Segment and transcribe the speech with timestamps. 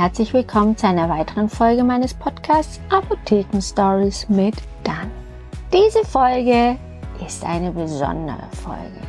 [0.00, 5.10] Herzlich willkommen zu einer weiteren Folge meines Podcasts Apotheken Stories mit Dan.
[5.74, 6.78] Diese Folge
[7.26, 9.02] ist eine besondere Folge.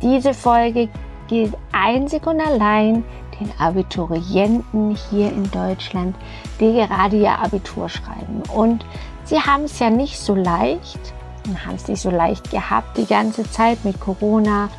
[0.00, 0.88] Diese Folge
[1.28, 3.04] gilt einzig und allein
[3.38, 6.16] den Abiturienten hier in Deutschland,
[6.58, 8.42] die gerade ihr Abitur schreiben.
[8.54, 8.86] Und
[9.24, 11.12] sie haben es ja nicht so leicht
[11.46, 14.70] und haben es nicht so leicht gehabt die ganze Zeit mit Corona,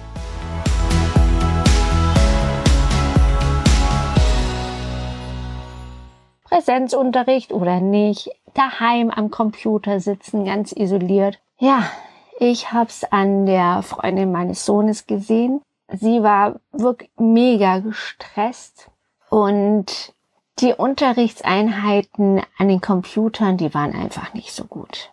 [6.54, 11.40] Präsenzunterricht oder nicht, daheim am Computer sitzen, ganz isoliert.
[11.58, 11.90] Ja,
[12.38, 15.64] ich hab's an der Freundin meines Sohnes gesehen.
[15.88, 18.92] Sie war wirklich mega gestresst
[19.31, 20.14] und
[20.59, 25.12] die Unterrichtseinheiten an den Computern, die waren einfach nicht so gut.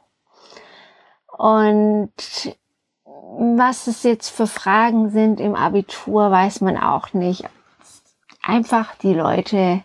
[1.39, 2.13] Und
[3.05, 7.45] was es jetzt für Fragen sind im Abitur, weiß man auch nicht.
[8.43, 9.83] Einfach die Leute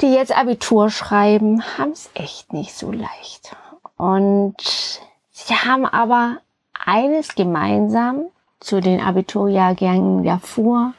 [0.00, 3.56] die jetzt Abitur schreiben, haben es echt nicht so leicht.
[3.96, 4.56] Und
[5.30, 6.38] sie haben aber
[6.72, 8.26] eines gemeinsam
[8.60, 10.94] zu den Abiturjahrgängen davor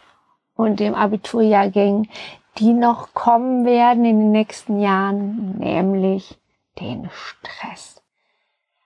[0.55, 2.09] und dem Abiturjahrgängen,
[2.57, 6.37] die noch kommen werden in den nächsten Jahren, nämlich
[6.79, 8.01] den Stress.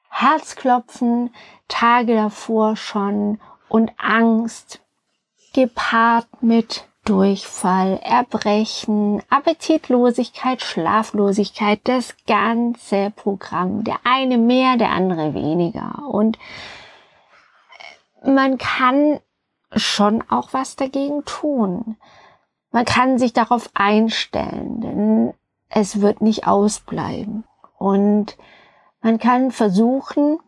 [0.09, 1.33] Herzklopfen,
[1.67, 4.79] Tage davor schon und Angst,
[5.53, 13.83] gepaart mit Durchfall, Erbrechen, Appetitlosigkeit, Schlaflosigkeit, das ganze Programm.
[13.83, 16.07] Der eine mehr, der andere weniger.
[16.09, 16.39] Und
[18.23, 19.19] man kann
[19.75, 21.97] schon auch was dagegen tun.
[22.71, 25.33] Man kann sich darauf einstellen, denn
[25.69, 27.43] es wird nicht ausbleiben.
[27.77, 28.37] Und
[29.01, 30.39] man kann versuchen,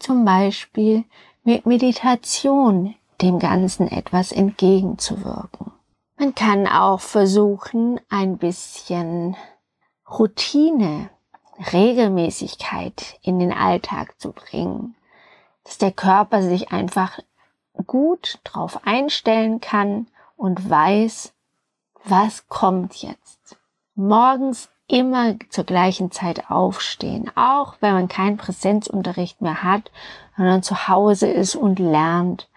[0.00, 1.04] zum Beispiel
[1.44, 5.72] mit Meditation dem Ganzen etwas entgegenzuwirken.
[6.18, 9.36] Man kann auch versuchen, ein bisschen
[10.08, 11.10] Routine,
[11.72, 14.94] Regelmäßigkeit in den Alltag zu bringen,
[15.64, 17.18] dass der Körper sich einfach
[17.86, 21.34] gut drauf einstellen kann und weiß,
[22.04, 23.58] was kommt jetzt.
[23.94, 29.90] Morgens immer zur gleichen Zeit aufstehen, auch wenn man keinen Präsenzunterricht mehr hat,
[30.36, 32.48] sondern zu Hause ist und lernt,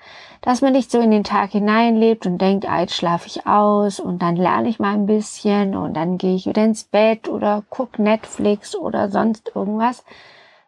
[0.42, 4.00] dass man nicht so in den Tag hineinlebt und denkt, ah, jetzt schlafe ich aus
[4.00, 7.64] und dann lerne ich mal ein bisschen und dann gehe ich wieder ins Bett oder
[7.70, 10.06] guck Netflix oder sonst irgendwas,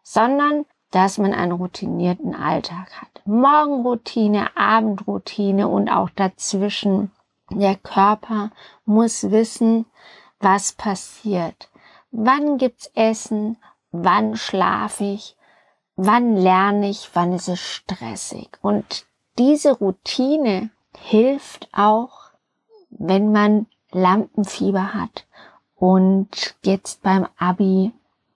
[0.03, 3.21] sondern dass man einen routinierten Alltag hat.
[3.25, 7.11] Morgenroutine, Abendroutine und auch dazwischen.
[7.49, 8.51] Der Körper
[8.85, 9.85] muss wissen,
[10.41, 11.69] was passiert.
[12.11, 13.57] Wann gibt's Essen?
[13.91, 15.35] Wann schlafe ich?
[15.95, 17.09] Wann lerne ich?
[17.13, 18.57] Wann ist es stressig?
[18.61, 19.05] Und
[19.37, 22.31] diese Routine hilft auch,
[22.89, 25.25] wenn man Lampenfieber hat
[25.75, 27.91] und jetzt beim Abi,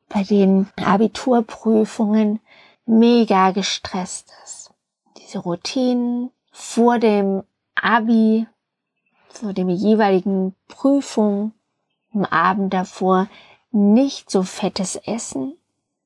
[0.10, 2.40] bei den Abiturprüfungen
[2.86, 4.72] mega gestresst ist.
[5.18, 7.44] Diese Routinen vor dem
[7.76, 8.48] Abi,
[9.30, 11.52] vor dem jeweiligen Prüfung,
[12.16, 13.28] am Abend davor
[13.72, 15.58] nicht so fettes Essen,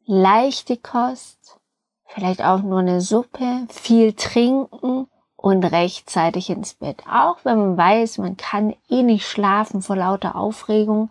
[0.05, 1.59] leichte Kost,
[2.05, 7.03] vielleicht auch nur eine Suppe, viel trinken und rechtzeitig ins Bett.
[7.09, 11.09] Auch wenn man weiß, man kann eh nicht schlafen vor lauter Aufregung,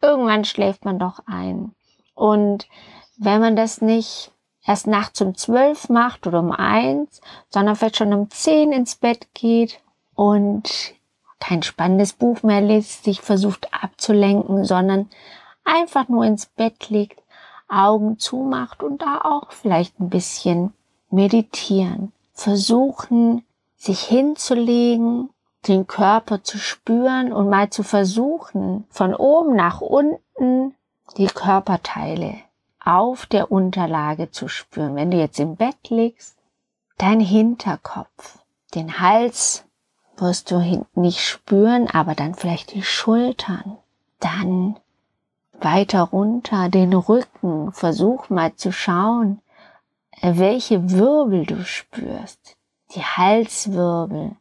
[0.00, 1.74] irgendwann schläft man doch ein.
[2.14, 2.68] Und
[3.16, 4.32] wenn man das nicht
[4.64, 9.28] erst nachts um zwölf macht oder um eins, sondern vielleicht schon um zehn ins Bett
[9.34, 9.80] geht
[10.14, 10.94] und
[11.40, 15.08] kein spannendes Buch mehr liest, sich versucht abzulenken, sondern
[15.64, 17.22] einfach nur ins Bett liegt,
[17.68, 20.72] Augen zumacht und da auch vielleicht ein bisschen
[21.10, 22.12] meditieren.
[22.32, 23.44] Versuchen,
[23.76, 25.30] sich hinzulegen,
[25.66, 30.74] den Körper zu spüren und mal zu versuchen, von oben nach unten
[31.16, 32.34] die Körperteile
[32.84, 34.94] auf der Unterlage zu spüren.
[34.96, 36.36] Wenn du jetzt im Bett liegst,
[36.96, 38.38] dein Hinterkopf,
[38.74, 39.64] den Hals
[40.20, 43.76] wirst du hinten nicht spüren, aber dann vielleicht die Schultern,
[44.20, 44.78] dann
[45.52, 47.72] weiter runter den Rücken.
[47.72, 49.40] Versuch mal zu schauen,
[50.20, 52.56] welche Wirbel du spürst.
[52.94, 54.32] Die Halswirbel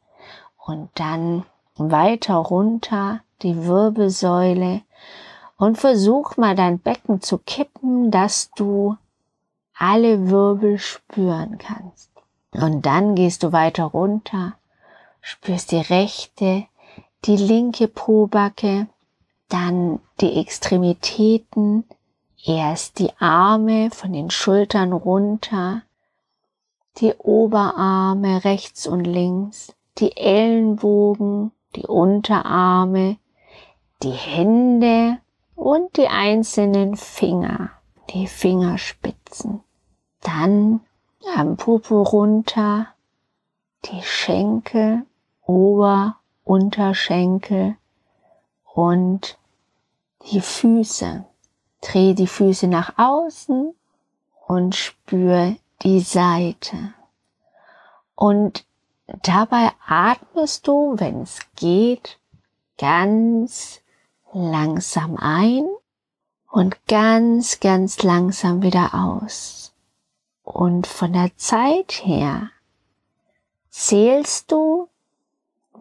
[0.66, 1.44] und dann
[1.76, 4.82] weiter runter die Wirbelsäule
[5.58, 8.96] und versuch mal dein Becken zu kippen, dass du
[9.78, 12.12] alle Wirbel spüren kannst.
[12.52, 14.54] Und dann gehst du weiter runter,
[15.28, 16.68] spürst die rechte,
[17.26, 18.88] die linke Pobacke,
[19.50, 21.84] dann die Extremitäten,
[22.46, 25.82] erst die Arme von den Schultern runter,
[27.00, 33.18] die Oberarme rechts und links, die Ellenbogen, die Unterarme,
[34.04, 35.18] die Hände
[35.56, 37.72] und die einzelnen Finger,
[38.12, 39.62] die Fingerspitzen.
[40.22, 40.80] Dann
[41.36, 42.88] am Popo runter,
[43.84, 45.04] die Schenkel,
[45.48, 47.78] Ober, Unterschenkel
[48.74, 49.38] und
[50.30, 51.26] die Füße.
[51.82, 53.74] Dreh die Füße nach außen
[54.48, 56.94] und spür die Seite.
[58.14, 58.66] Und
[59.24, 62.20] dabei atmest du, wenn es geht,
[62.78, 63.82] ganz
[64.34, 65.66] langsam ein
[66.52, 69.74] und ganz, ganz langsam wieder aus.
[70.44, 72.50] Und von der Zeit her
[73.70, 74.87] zählst du,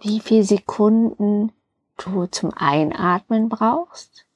[0.00, 1.52] wie viele Sekunden
[1.96, 4.26] du zum Einatmen brauchst.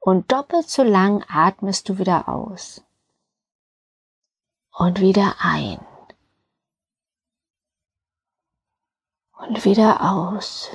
[0.00, 2.82] Und doppelt so lang atmest du wieder aus.
[4.72, 5.80] Und wieder ein.
[9.38, 10.70] Und wieder aus.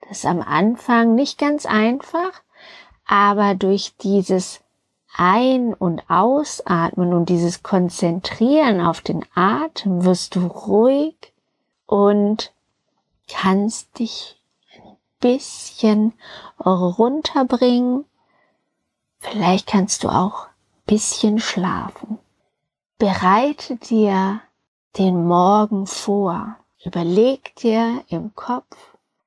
[0.00, 2.42] Das ist am Anfang nicht ganz einfach,
[3.06, 4.63] aber durch dieses
[5.16, 11.32] Ein- und Ausatmen und dieses Konzentrieren auf den Atem wirst du ruhig
[11.86, 12.52] und
[13.28, 14.40] kannst dich
[14.74, 16.12] ein bisschen
[16.64, 18.04] runterbringen.
[19.18, 22.18] Vielleicht kannst du auch ein bisschen schlafen.
[22.98, 24.40] Bereite dir
[24.98, 26.56] den Morgen vor.
[26.84, 28.76] Überleg dir im Kopf,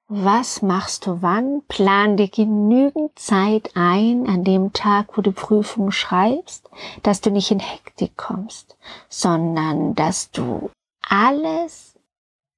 [0.07, 1.63] was machst du wann?
[1.67, 6.69] Plan dir genügend Zeit ein an dem Tag, wo du Prüfung schreibst,
[7.03, 8.77] dass du nicht in Hektik kommst,
[9.09, 10.69] sondern dass du
[11.01, 11.95] alles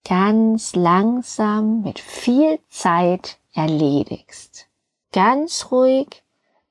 [0.07, 4.67] ganz langsam mit viel Zeit erledigst.
[5.11, 6.23] Ganz ruhig,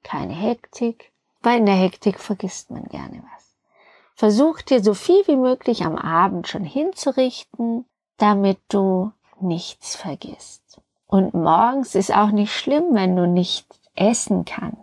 [0.04, 3.56] keine Hektik, weil in der Hektik vergisst man gerne was.
[4.14, 7.84] Versuch dir so viel wie möglich am Abend schon hinzurichten,
[8.16, 10.80] damit du nichts vergisst.
[11.06, 14.78] Und morgens ist auch nicht schlimm, wenn du nicht essen kannst.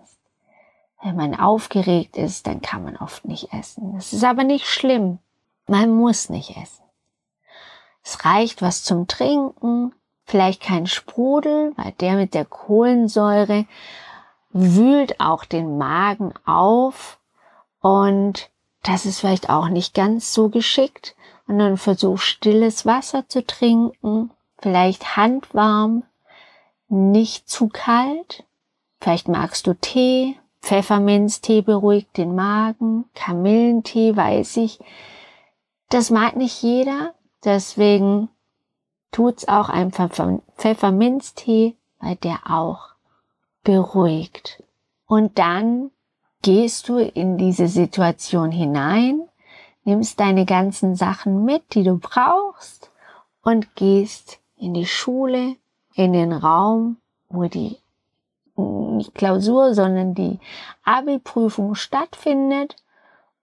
[1.03, 3.93] Wenn man aufgeregt ist, dann kann man oft nicht essen.
[3.93, 5.19] Das ist aber nicht schlimm.
[5.67, 6.83] Man muss nicht essen.
[8.03, 9.93] Es reicht was zum Trinken,
[10.25, 13.65] vielleicht kein Sprudel, weil der mit der Kohlensäure
[14.51, 17.19] wühlt auch den Magen auf
[17.81, 18.49] und
[18.85, 21.15] das ist vielleicht auch nicht ganz so geschickt.
[21.47, 24.31] Und dann versuch stilles Wasser zu trinken,
[24.65, 26.01] vielleicht handwarm,
[26.87, 28.45] nicht zu kalt.
[28.99, 30.39] Vielleicht magst du Tee.
[30.63, 33.05] Pfefferminztee beruhigt den Magen.
[33.13, 34.79] Kamillentee weiß ich.
[35.89, 37.13] Das mag nicht jeder.
[37.43, 38.29] Deswegen
[39.11, 42.95] tut's auch ein Pfefferminztee, weil der auch
[43.63, 44.63] beruhigt.
[45.05, 45.91] Und dann
[46.41, 49.29] gehst du in diese Situation hinein,
[49.83, 52.89] nimmst deine ganzen Sachen mit, die du brauchst
[53.43, 55.57] und gehst in die Schule,
[55.93, 56.97] in den Raum,
[57.29, 57.77] wo die
[58.57, 60.39] nicht Klausur, sondern die
[60.83, 62.75] Abi-Prüfung stattfindet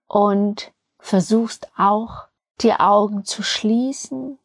[0.09, 2.25] und versuchst auch
[2.61, 4.39] die Augen zu schließen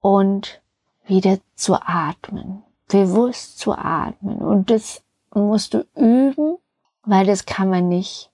[0.00, 0.60] und
[1.06, 4.38] wieder zu atmen, bewusst zu atmen.
[4.38, 6.58] Und das musst du üben,
[7.04, 8.30] weil das kann man nicht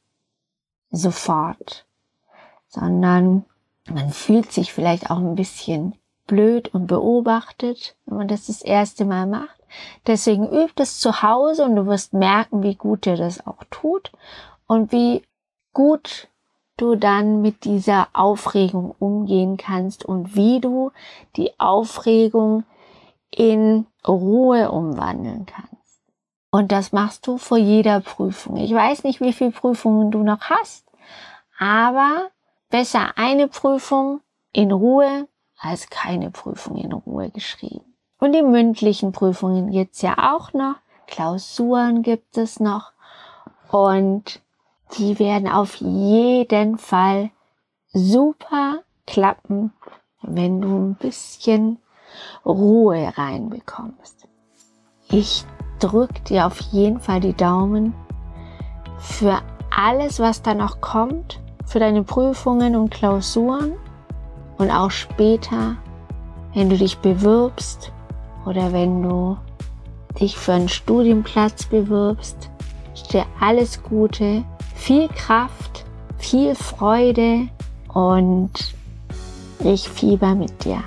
[0.90, 1.86] sofort,
[2.66, 3.44] sondern
[3.88, 5.94] man fühlt sich vielleicht auch ein bisschen
[6.30, 9.60] blöd und beobachtet, wenn man das das erste Mal macht.
[10.06, 14.12] Deswegen übt es zu Hause und du wirst merken, wie gut dir das auch tut
[14.68, 15.24] und wie
[15.72, 16.28] gut
[16.76, 20.92] du dann mit dieser Aufregung umgehen kannst und wie du
[21.36, 22.62] die Aufregung
[23.30, 26.00] in Ruhe umwandeln kannst.
[26.52, 28.56] Und das machst du vor jeder Prüfung.
[28.56, 30.86] Ich weiß nicht, wie viele Prüfungen du noch hast,
[31.58, 32.30] aber
[32.70, 34.20] besser eine Prüfung
[34.52, 35.28] in Ruhe
[35.60, 37.94] als keine Prüfung in Ruhe geschrieben.
[38.18, 40.76] Und die mündlichen Prüfungen gibt's ja auch noch.
[41.06, 42.92] Klausuren gibt es noch.
[43.70, 44.40] Und
[44.98, 47.30] die werden auf jeden Fall
[47.92, 49.72] super klappen,
[50.22, 51.78] wenn du ein bisschen
[52.44, 54.28] Ruhe reinbekommst.
[55.08, 55.44] Ich
[55.78, 57.94] drück dir auf jeden Fall die Daumen
[58.98, 59.40] für
[59.74, 63.74] alles, was da noch kommt, für deine Prüfungen und Klausuren
[64.60, 65.76] und auch später,
[66.54, 67.92] wenn du dich bewirbst
[68.46, 69.36] oder wenn du
[70.20, 72.50] dich für einen Studienplatz bewirbst,
[73.10, 75.84] dir alles Gute, viel Kraft,
[76.18, 77.48] viel Freude
[77.92, 78.50] und
[79.64, 80.82] ich fieber mit dir.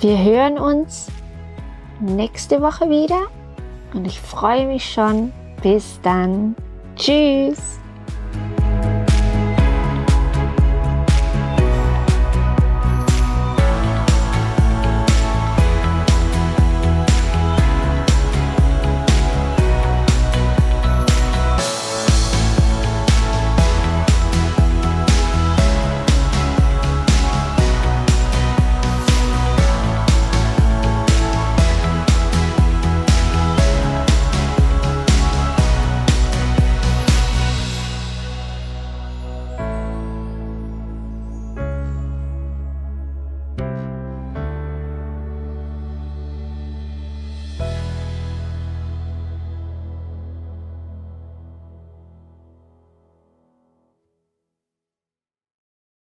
[0.00, 1.08] Wir hören uns
[2.00, 3.26] nächste Woche wieder
[3.94, 5.32] und ich freue mich schon.
[5.62, 6.54] Bis dann.
[6.94, 7.80] Tschüss.